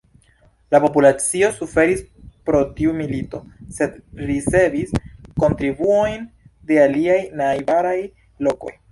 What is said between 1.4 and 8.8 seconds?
suferis pro tiu milito, sed ricevis kontribuojn de aliaj najbaraj lokoj.